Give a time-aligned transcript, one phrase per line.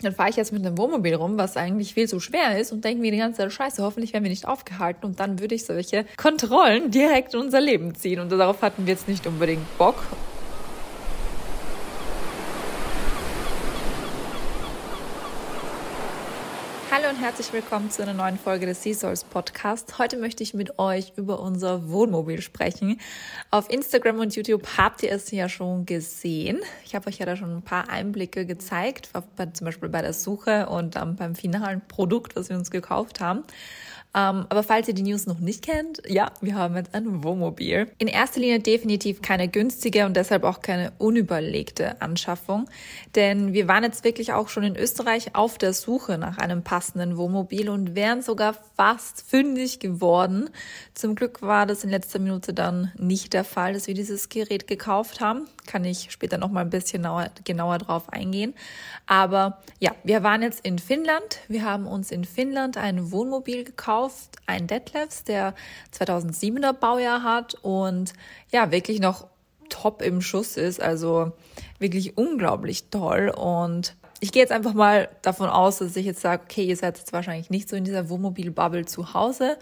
[0.00, 2.84] Dann fahre ich jetzt mit einem Wohnmobil rum, was eigentlich viel zu schwer ist und
[2.84, 5.64] denke mir die ganze Zeit, scheiße, hoffentlich werden wir nicht aufgehalten und dann würde ich
[5.64, 8.20] solche Kontrollen direkt in unser Leben ziehen.
[8.20, 9.96] Und darauf hatten wir jetzt nicht unbedingt Bock
[17.20, 19.98] herzlich willkommen zu einer neuen Folge des Sea Souls Podcast.
[19.98, 23.00] Heute möchte ich mit euch über unser Wohnmobil sprechen.
[23.50, 26.60] Auf Instagram und YouTube habt ihr es ja schon gesehen.
[26.84, 29.10] Ich habe euch ja da schon ein paar Einblicke gezeigt,
[29.52, 33.42] zum Beispiel bei der Suche und ähm, beim finalen Produkt, was wir uns gekauft haben.
[34.14, 37.90] Ähm, aber falls ihr die News noch nicht kennt, ja, wir haben jetzt ein Wohnmobil.
[37.98, 42.70] In erster Linie definitiv keine günstige und deshalb auch keine unüberlegte Anschaffung.
[43.14, 47.18] Denn wir waren jetzt wirklich auch schon in Österreich auf der Suche nach einem passenden
[47.18, 50.48] Wohnmobil und wären sogar fast fündig geworden.
[50.94, 54.66] Zum Glück war das in letzter Minute dann nicht der Fall, dass wir dieses Gerät
[54.66, 55.46] gekauft haben.
[55.68, 58.54] Kann ich später noch mal ein bisschen genauer, genauer drauf eingehen.
[59.06, 61.40] Aber ja, wir waren jetzt in Finnland.
[61.46, 65.54] Wir haben uns in Finnland ein Wohnmobil gekauft ein Detlefs, der
[65.94, 68.14] 2007er Baujahr hat und
[68.50, 69.28] ja, wirklich noch
[69.68, 71.32] top im Schuss ist, also
[71.78, 76.42] wirklich unglaublich toll und ich gehe jetzt einfach mal davon aus, dass ich jetzt sage,
[76.44, 79.56] okay, ihr seid jetzt wahrscheinlich nicht so in dieser Wohnmobil-Bubble zu Hause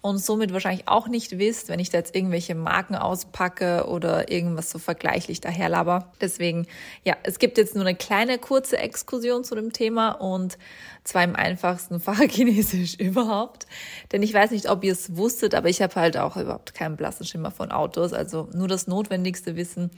[0.00, 4.70] und somit wahrscheinlich auch nicht wisst, wenn ich da jetzt irgendwelche Marken auspacke oder irgendwas
[4.70, 6.10] so vergleichlich daherlaber.
[6.20, 6.66] Deswegen,
[7.04, 10.58] ja, es gibt jetzt nur eine kleine kurze Exkursion zu dem Thema und
[11.04, 13.66] zwar im einfachsten Fahrchinesisch überhaupt.
[14.12, 16.96] Denn ich weiß nicht, ob ihr es wusstet, aber ich habe halt auch überhaupt keinen
[16.96, 18.12] blassen Schimmer von Autos.
[18.12, 19.90] Also nur das notwendigste Wissen,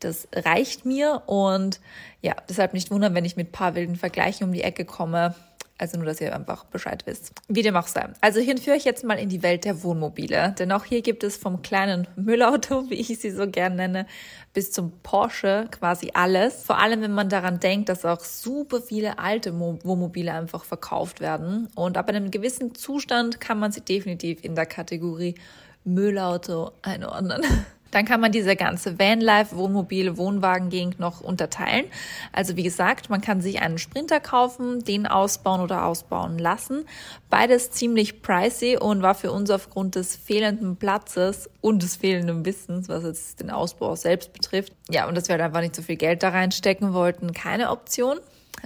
[0.00, 1.22] das reicht mir.
[1.26, 1.80] Und
[2.22, 5.34] ja, deshalb nicht wundern, wenn ich mit paar wilden Vergleichen um die Ecke komme.
[5.78, 7.32] Also nur, dass ihr einfach Bescheid wisst.
[7.48, 8.08] Wie dem auch sei.
[8.22, 10.54] Also hier führe ich jetzt mal in die Welt der Wohnmobile.
[10.58, 14.06] Denn auch hier gibt es vom kleinen Müllauto, wie ich sie so gern nenne,
[14.54, 16.62] bis zum Porsche quasi alles.
[16.64, 21.68] Vor allem, wenn man daran denkt, dass auch super viele alte Wohnmobile einfach verkauft werden.
[21.74, 25.34] Und ab einem gewissen Zustand kann man sie definitiv in der Kategorie
[25.84, 27.42] Müllauto einordnen.
[27.90, 31.86] Dann kann man diese ganze Vanlife, Wohnmobil, Wohnwagen-Gegend noch unterteilen.
[32.32, 36.84] Also wie gesagt, man kann sich einen Sprinter kaufen, den ausbauen oder ausbauen lassen.
[37.30, 42.88] Beides ziemlich pricey und war für uns aufgrund des fehlenden Platzes und des fehlenden Wissens,
[42.88, 45.96] was jetzt den Ausbau selbst betrifft, ja, und dass wir halt einfach nicht so viel
[45.96, 48.18] Geld da reinstecken wollten, keine Option.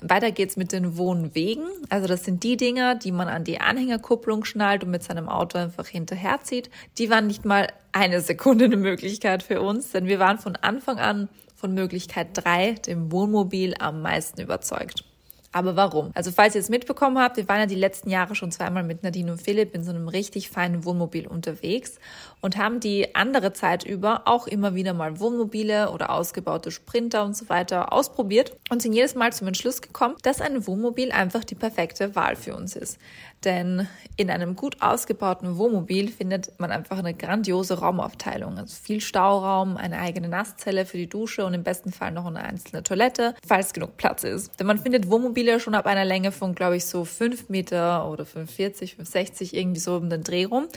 [0.02, 1.64] Weiter geht's mit den Wohnwegen.
[1.88, 5.58] Also das sind die Dinger, die man an die Anhängerkupplung schnallt und mit seinem Auto
[5.58, 6.70] einfach hinterherzieht.
[6.98, 10.98] Die waren nicht mal eine Sekunde eine Möglichkeit für uns, denn wir waren von Anfang
[10.98, 15.04] an von Möglichkeit drei, dem Wohnmobil, am meisten überzeugt.
[15.52, 16.12] Aber warum?
[16.14, 19.02] Also falls ihr es mitbekommen habt, wir waren ja die letzten Jahre schon zweimal mit
[19.02, 21.98] Nadine und Philipp in so einem richtig feinen Wohnmobil unterwegs
[22.40, 27.36] und haben die andere Zeit über auch immer wieder mal Wohnmobile oder ausgebaute Sprinter und
[27.36, 31.56] so weiter ausprobiert und sind jedes Mal zum Entschluss gekommen, dass ein Wohnmobil einfach die
[31.56, 32.98] perfekte Wahl für uns ist.
[33.44, 38.58] Denn in einem gut ausgebauten Wohnmobil findet man einfach eine grandiose Raumaufteilung.
[38.58, 42.40] Also viel Stauraum, eine eigene Nasszelle für die Dusche und im besten Fall noch eine
[42.40, 44.60] einzelne Toilette, falls genug Platz ist.
[44.60, 48.26] Denn man findet Wohnmobile schon ab einer Länge von, glaube ich, so fünf Meter oder
[48.26, 50.68] 540, 560, irgendwie so um den Dreh rum.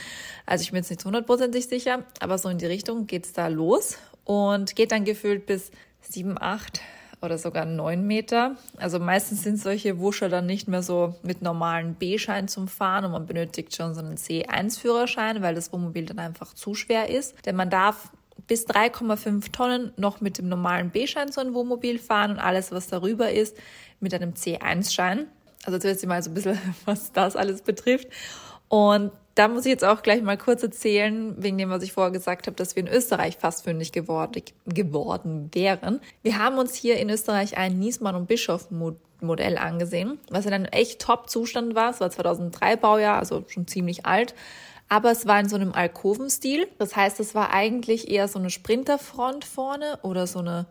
[0.45, 3.97] Also ich bin jetzt nicht hundertprozentig sicher, aber so in die Richtung geht's da los
[4.23, 6.79] und geht dann gefühlt bis sieben, acht
[7.23, 8.55] oder sogar neun Meter.
[8.77, 13.11] Also meistens sind solche Wuscher dann nicht mehr so mit normalen B-Schein zum Fahren und
[13.11, 17.35] man benötigt schon so einen C1-Führerschein, weil das Wohnmobil dann einfach zu schwer ist.
[17.45, 18.11] Denn man darf
[18.47, 22.87] bis 3,5 Tonnen noch mit dem normalen B-Schein so ein Wohnmobil fahren und alles, was
[22.87, 23.57] darüber ist,
[23.99, 25.27] mit einem C1-Schein.
[25.65, 28.07] Also zuerst mal so ein bisschen, was das alles betrifft.
[28.67, 32.11] Und da muss ich jetzt auch gleich mal kurz erzählen, wegen dem, was ich vorher
[32.11, 36.01] gesagt habe, dass wir in Österreich fast fündig geworden, geworden wären.
[36.21, 40.65] Wir haben uns hier in Österreich ein Niesmann und Bischof Modell angesehen, was in einem
[40.65, 41.89] echt Top-Zustand war.
[41.89, 44.35] Es war 2003 Baujahr, also schon ziemlich alt.
[44.89, 46.67] Aber es war in so einem Alkovenstil.
[46.77, 50.67] Das heißt, es war eigentlich eher so eine Sprinterfront vorne oder so eine,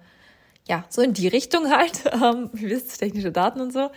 [0.69, 2.05] ja, so in die Richtung halt.
[2.13, 3.91] Ähm, ihr wisst, technische Daten und so.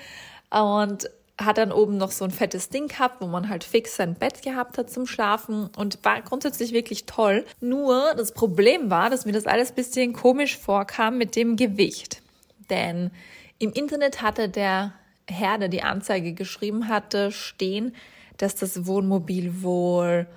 [0.50, 4.16] Und hat dann oben noch so ein fettes Ding gehabt, wo man halt fix sein
[4.16, 7.46] Bett gehabt hat zum Schlafen und war grundsätzlich wirklich toll.
[7.60, 12.22] Nur das Problem war, dass mir das alles bisschen komisch vorkam mit dem Gewicht.
[12.70, 13.12] Denn
[13.60, 14.94] im Internet hatte der
[15.28, 17.96] Herr, der die Anzeige geschrieben hatte, stehen,
[18.38, 20.28] dass das Wohnmobil wohl,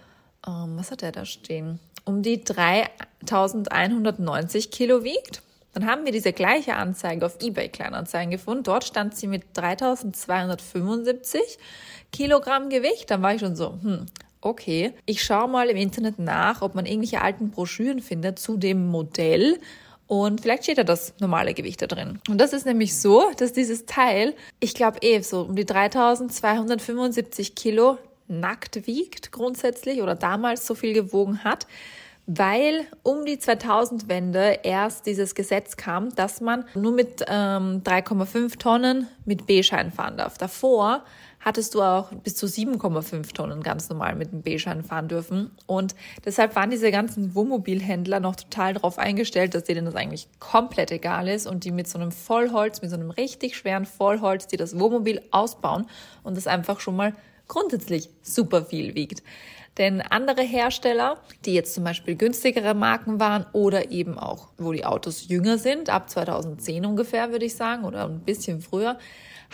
[0.47, 1.79] ähm, was hat er da stehen?
[2.05, 5.43] Um die 3190 Kilo wiegt.
[5.79, 8.65] Dann haben wir diese gleiche Anzeige auf eBay Kleinanzeigen gefunden.
[8.65, 11.41] Dort stand sie mit 3275
[12.11, 13.13] Kilogramm Gewicht.
[13.13, 14.07] Dann war ich schon so, hm,
[14.41, 14.93] okay.
[15.07, 19.61] Ich schaue mal im Internet nach, ob man irgendwelche alten Broschüren findet zu dem Modell
[20.09, 22.19] Und vielleicht steht da das normale Gewicht da drin.
[22.29, 27.55] Und das ist nämlich so, dass dieses Teil, ich glaube eh so um die 3275
[27.55, 31.69] Kilo nackt wiegt grundsätzlich oder damals so viel gewogen hat
[32.29, 39.07] weil um die 2000-Wende erst dieses Gesetz kam, dass man nur mit ähm, 3,5 Tonnen
[39.25, 40.37] mit B-Schein fahren darf.
[40.37, 41.05] Davor
[41.41, 45.53] hattest du auch bis zu 7,5 Tonnen ganz normal mit dem B-Schein fahren dürfen.
[45.67, 50.91] Und deshalb waren diese ganzen Wohnmobilhändler noch total darauf eingestellt, dass denen das eigentlich komplett
[50.91, 54.59] egal ist und die mit so einem Vollholz, mit so einem richtig schweren Vollholz, die
[54.59, 55.87] das Wohnmobil ausbauen
[56.25, 57.15] und das einfach schon mal
[57.47, 59.23] grundsätzlich super viel wiegt.
[59.79, 64.85] Denn andere Hersteller, die jetzt zum Beispiel günstigere Marken waren oder eben auch, wo die
[64.85, 68.99] Autos jünger sind, ab 2010 ungefähr, würde ich sagen, oder ein bisschen früher,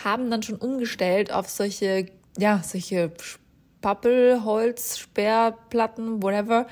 [0.03, 2.07] haben dann schon umgestellt auf solche,
[2.37, 3.11] ja, solche
[3.85, 6.65] Pappelholz, Sperrplatten, whatever.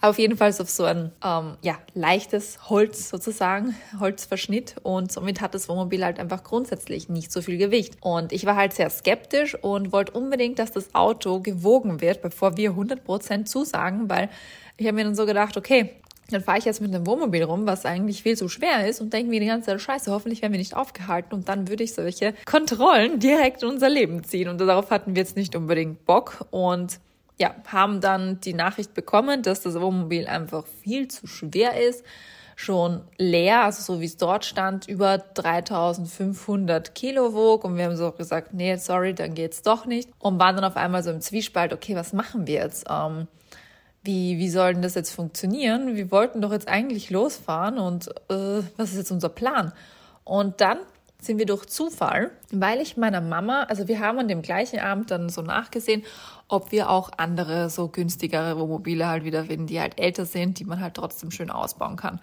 [0.00, 4.76] Auf jeden Fall auf so ein ähm, ja, leichtes Holz sozusagen, Holzverschnitt.
[4.84, 7.96] Und somit hat das Wohnmobil halt einfach grundsätzlich nicht so viel Gewicht.
[8.00, 12.56] Und ich war halt sehr skeptisch und wollte unbedingt, dass das Auto gewogen wird, bevor
[12.56, 14.28] wir 100% zusagen, weil
[14.76, 15.96] ich habe mir dann so gedacht, okay,
[16.30, 19.12] dann fahre ich jetzt mit einem Wohnmobil rum, was eigentlich viel zu schwer ist und
[19.12, 21.94] denke mir die ganze Zeit, scheiße, hoffentlich werden wir nicht aufgehalten und dann würde ich
[21.94, 24.48] solche Kontrollen direkt in unser Leben ziehen.
[24.48, 27.00] Und darauf hatten wir jetzt nicht unbedingt Bock und
[27.38, 32.04] ja, haben dann die Nachricht bekommen, dass das Wohnmobil einfach viel zu schwer ist,
[32.54, 37.64] schon leer, also so wie es dort stand, über 3500 Kilo wog.
[37.64, 40.10] Und wir haben so gesagt, nee, sorry, dann geht's doch nicht.
[40.18, 42.84] Und waren dann auf einmal so im Zwiespalt, okay, was machen wir jetzt?
[42.90, 43.26] Ähm,
[44.02, 45.94] wie, wie soll denn das jetzt funktionieren?
[45.94, 49.72] Wir wollten doch jetzt eigentlich losfahren und äh, was ist jetzt unser Plan?
[50.24, 50.78] Und dann
[51.20, 55.10] sind wir durch Zufall, weil ich meiner Mama, also wir haben an dem gleichen Abend
[55.10, 56.02] dann so nachgesehen,
[56.48, 60.64] ob wir auch andere so günstigere Wohnmobile halt wieder finden, die halt älter sind, die
[60.64, 62.20] man halt trotzdem schön ausbauen kann.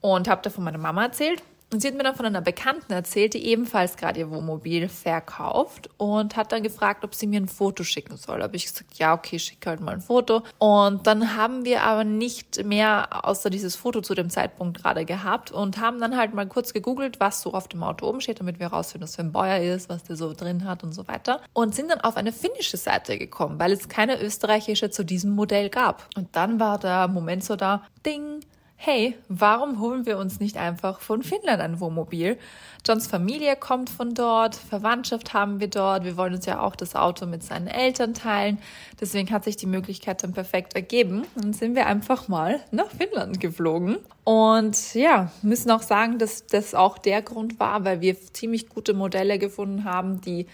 [0.00, 1.42] Und habe da von meiner Mama erzählt
[1.72, 5.88] und sie hat mir dann von einer Bekannten erzählt, die ebenfalls gerade ihr Wohnmobil verkauft
[5.96, 8.42] und hat dann gefragt, ob sie mir ein Foto schicken soll.
[8.42, 10.42] Habe ich gesagt, ja, okay, schick halt mal ein Foto.
[10.58, 15.50] Und dann haben wir aber nicht mehr außer dieses Foto zu dem Zeitpunkt gerade gehabt
[15.50, 18.58] und haben dann halt mal kurz gegoogelt, was so auf dem Auto oben steht, damit
[18.58, 21.40] wir herausfinden, was für ein Bäuer ist, was der so drin hat und so weiter.
[21.54, 25.70] Und sind dann auf eine finnische Seite gekommen, weil es keine österreichische zu diesem Modell
[25.70, 26.08] gab.
[26.16, 28.40] Und dann war der Moment so da, ding,
[28.84, 32.36] hey, warum holen wir uns nicht einfach von Finnland ein Wohnmobil?
[32.84, 36.96] Johns Familie kommt von dort, Verwandtschaft haben wir dort, wir wollen uns ja auch das
[36.96, 38.58] Auto mit seinen Eltern teilen.
[39.00, 41.22] Deswegen hat sich die Möglichkeit dann perfekt ergeben.
[41.36, 43.98] Dann sind wir einfach mal nach Finnland geflogen.
[44.24, 48.94] Und ja, müssen auch sagen, dass das auch der Grund war, weil wir ziemlich gute
[48.94, 50.48] Modelle gefunden haben, die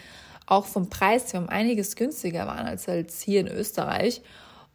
[0.44, 4.20] auch vom Preis her um einiges günstiger waren als, als hier in Österreich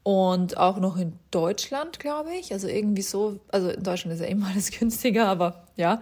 [0.03, 2.51] und auch noch in Deutschland, glaube ich.
[2.51, 6.01] Also irgendwie so, also in Deutschland ist ja immer alles günstiger, aber ja.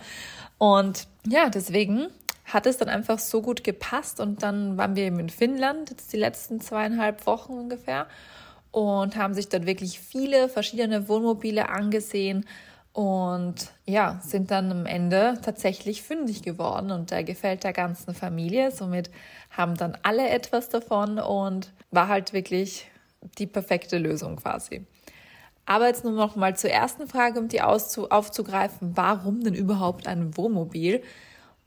[0.57, 2.07] Und ja, deswegen
[2.45, 6.11] hat es dann einfach so gut gepasst und dann waren wir eben in Finnland, jetzt
[6.11, 8.07] die letzten zweieinhalb Wochen ungefähr
[8.71, 12.45] und haben sich dort wirklich viele verschiedene Wohnmobile angesehen
[12.93, 18.71] und ja, sind dann am Ende tatsächlich fündig geworden und der gefällt der ganzen Familie.
[18.71, 19.09] Somit
[19.49, 22.90] haben dann alle etwas davon und war halt wirklich
[23.37, 24.85] die perfekte Lösung quasi.
[25.65, 28.91] Aber jetzt nur noch mal zur ersten Frage, um die aufzugreifen.
[28.95, 31.01] Warum denn überhaupt ein Wohnmobil?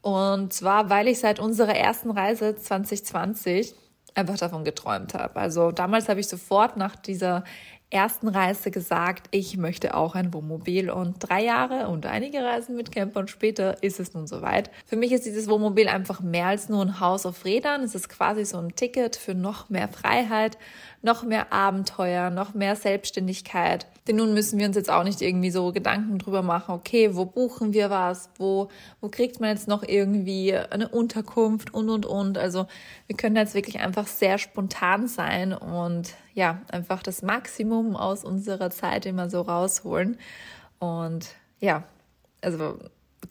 [0.03, 3.75] Und zwar, weil ich seit unserer ersten Reise 2020
[4.15, 5.37] einfach davon geträumt habe.
[5.37, 7.45] Also damals habe ich sofort nach dieser
[7.90, 12.90] ersten Reise gesagt, ich möchte auch ein Wohnmobil und drei Jahre und einige Reisen mit
[12.90, 14.71] Campern später ist es nun soweit.
[14.85, 17.83] Für mich ist dieses Wohnmobil einfach mehr als nur ein Haus auf Rädern.
[17.83, 20.59] Es ist quasi so ein Ticket für noch mehr Freiheit,
[21.04, 23.87] noch mehr Abenteuer, noch mehr Selbstständigkeit.
[24.08, 27.26] Denn nun müssen wir uns jetzt auch nicht irgendwie so Gedanken drüber machen, okay, wo
[27.26, 28.70] buchen wir was, wo,
[29.02, 32.38] wo kriegt man jetzt noch irgendwie eine Unterkunft und, und, und.
[32.38, 32.66] Also
[33.06, 38.70] wir können jetzt wirklich einfach sehr spontan sein und ja, einfach das Maximum aus unserer
[38.70, 40.16] Zeit immer so rausholen.
[40.78, 41.84] Und ja,
[42.40, 42.78] also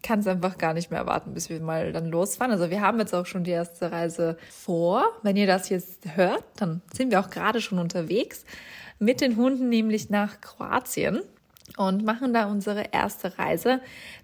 [0.01, 2.51] kann es einfach gar nicht mehr erwarten, bis wir mal dann losfahren.
[2.51, 5.05] Also wir haben jetzt auch schon die erste Reise vor.
[5.21, 8.45] Wenn ihr das jetzt hört, dann sind wir auch gerade schon unterwegs
[9.00, 11.21] mit den Hunden nämlich nach Kroatien
[11.77, 13.81] und machen da unsere erste Reise.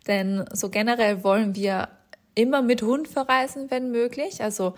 [0.08, 1.90] Denn so generell wollen wir
[2.36, 4.42] immer mit Hund verreisen, wenn möglich.
[4.42, 4.76] Also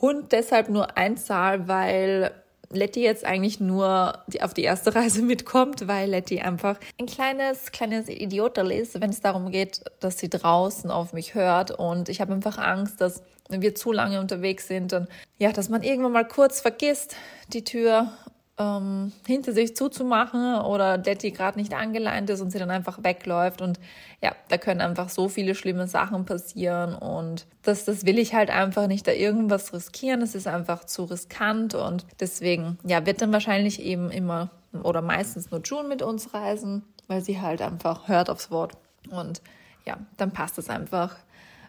[0.00, 2.30] Hund deshalb nur ein Zahl, weil
[2.72, 7.72] Letty jetzt eigentlich nur die, auf die erste Reise mitkommt, weil Letty einfach ein kleines,
[7.72, 11.72] kleines Idioterl ist, wenn es darum geht, dass sie draußen auf mich hört.
[11.72, 15.08] Und ich habe einfach Angst, dass wir zu lange unterwegs sind, dann,
[15.38, 17.16] ja, dass man irgendwann mal kurz vergisst,
[17.52, 18.12] die Tür
[18.60, 23.62] ähm, hinter sich zuzumachen oder Detti gerade nicht angeleint ist und sie dann einfach wegläuft.
[23.62, 23.80] Und
[24.22, 26.94] ja, da können einfach so viele schlimme Sachen passieren.
[26.94, 30.20] Und das, das will ich halt einfach nicht da irgendwas riskieren.
[30.20, 31.74] Es ist einfach zu riskant.
[31.74, 34.50] Und deswegen, ja, wird dann wahrscheinlich eben immer
[34.82, 38.76] oder meistens nur June mit uns reisen, weil sie halt einfach hört aufs Wort.
[39.10, 39.40] Und
[39.86, 41.16] ja, dann passt es einfach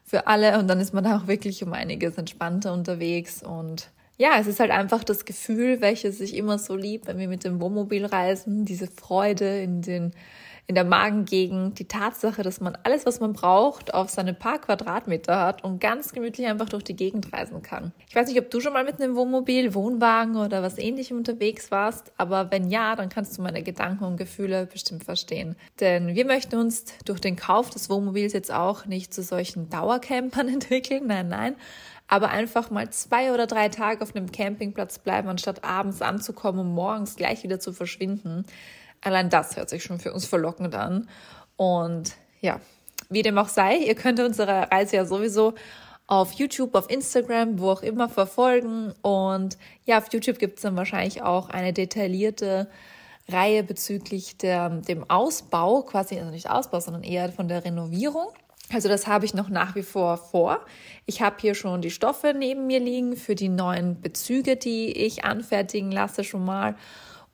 [0.03, 3.89] für alle und dann ist man auch wirklich um einiges entspannter unterwegs und
[4.21, 7.43] ja, es ist halt einfach das Gefühl, welches ich immer so lieb, wenn wir mit
[7.43, 10.11] dem Wohnmobil reisen, diese Freude in den
[10.67, 15.37] in der Magengegend, die Tatsache, dass man alles, was man braucht, auf seine paar Quadratmeter
[15.41, 17.91] hat und ganz gemütlich einfach durch die Gegend reisen kann.
[18.07, 21.71] Ich weiß nicht, ob du schon mal mit einem Wohnmobil, Wohnwagen oder was ähnlichem unterwegs
[21.71, 25.57] warst, aber wenn ja, dann kannst du meine Gedanken und Gefühle bestimmt verstehen.
[25.81, 30.47] Denn wir möchten uns durch den Kauf des Wohnmobils jetzt auch nicht zu solchen Dauercampern
[30.53, 31.55] entwickeln, nein, nein,
[32.11, 36.73] aber einfach mal zwei oder drei Tage auf einem Campingplatz bleiben, anstatt abends anzukommen und
[36.73, 38.45] morgens gleich wieder zu verschwinden.
[38.99, 41.07] Allein das hört sich schon für uns verlockend an.
[41.55, 42.59] Und ja,
[43.09, 45.53] wie dem auch sei, ihr könnt unsere Reise ja sowieso
[46.05, 48.93] auf YouTube, auf Instagram, wo auch immer verfolgen.
[49.01, 52.69] Und ja, auf YouTube gibt es dann wahrscheinlich auch eine detaillierte
[53.29, 58.27] Reihe bezüglich der, dem Ausbau, quasi, also nicht Ausbau, sondern eher von der Renovierung.
[58.73, 60.59] Also das habe ich noch nach wie vor vor.
[61.05, 65.25] Ich habe hier schon die Stoffe neben mir liegen für die neuen Bezüge, die ich
[65.25, 66.75] anfertigen lasse schon mal.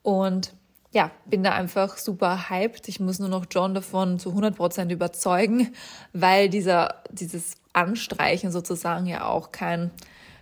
[0.02, 0.54] Und
[0.92, 2.88] ja, bin da einfach super hyped.
[2.88, 5.74] Ich muss nur noch John davon zu 100 Prozent überzeugen,
[6.12, 9.90] weil dieser, dieses Anstreichen sozusagen ja auch kein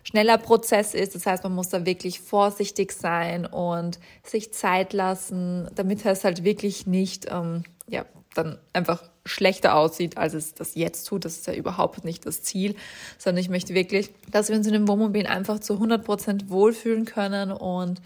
[0.04, 1.16] schneller Prozess ist.
[1.16, 6.44] Das heißt, man muss da wirklich vorsichtig sein und sich Zeit lassen, damit es halt
[6.44, 8.04] wirklich nicht, ähm, ja,
[8.36, 11.24] dann einfach schlechter aussieht, als es das jetzt tut.
[11.24, 12.76] Das ist ja überhaupt nicht das Ziel,
[13.18, 17.04] sondern ich möchte wirklich, dass wir uns in dem Wohnmobil einfach zu 100 Prozent wohlfühlen
[17.04, 18.00] können und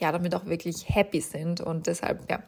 [0.00, 1.60] ja, damit auch wirklich happy sind.
[1.60, 2.42] Und deshalb, ja,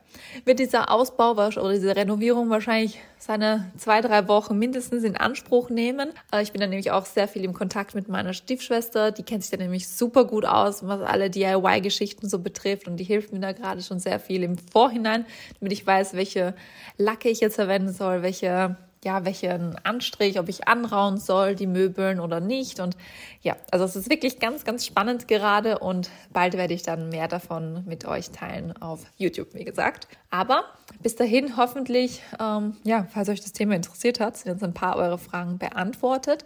[0.45, 6.11] wird dieser Ausbau oder diese Renovierung wahrscheinlich seine zwei, drei Wochen mindestens in Anspruch nehmen.
[6.33, 9.13] Äh, ich bin da nämlich auch sehr viel im Kontakt mit meiner Stiefschwester.
[9.13, 12.89] Die kennt sich da nämlich super gut aus, was alle DIY-Geschichten so betrifft.
[12.89, 15.27] Und die hilft mir da gerade schon sehr viel im Vorhinein,
[15.61, 16.55] damit ich weiß, welche
[16.97, 22.21] Lacke ich jetzt verwenden soll, welche ja, welchen Anstrich, ob ich anrauen soll, die Möbeln
[22.21, 22.79] oder nicht.
[22.81, 22.97] Und
[23.43, 27.29] ja, also es ist wirklich ganz, ganz spannend gerade und bald werde ich dann mehr
[27.29, 30.07] davon mit euch teilen auf YouTube, wie gesagt.
[30.31, 30.65] Aber
[31.03, 34.97] bis dahin hoffentlich, ähm, ja, falls euch das Thema interessiert hat, sind jetzt ein paar
[34.97, 36.45] eure Fragen beantwortet.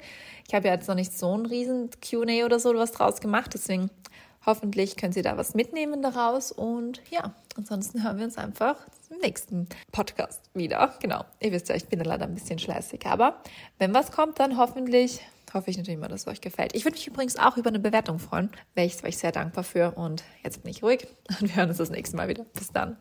[0.49, 3.53] Ich habe ja jetzt noch nicht so ein riesen Q&A oder so was draus gemacht,
[3.53, 3.91] deswegen
[4.47, 6.53] Hoffentlich können Sie da was mitnehmen daraus.
[6.53, 8.77] Und ja, ansonsten hören wir uns einfach
[9.11, 10.95] im nächsten Podcast wieder.
[11.01, 11.25] Genau.
[11.41, 13.07] Ihr wisst ja, ich bin da leider ein bisschen schleißig.
[13.07, 13.43] Aber
[13.79, 15.21] wenn was kommt, dann hoffentlich
[15.55, 16.75] hoffe ich natürlich mal, dass es euch gefällt.
[16.75, 18.51] Ich würde mich übrigens auch über eine Bewertung freuen.
[18.75, 19.93] Ich, wäre ich sehr dankbar für.
[19.93, 21.07] Und jetzt bin ich ruhig
[21.41, 22.45] und wir hören uns das nächste Mal wieder.
[22.55, 22.97] Bis dann.